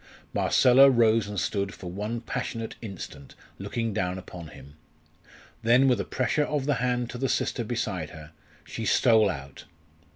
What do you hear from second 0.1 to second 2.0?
Marcella rose and stood for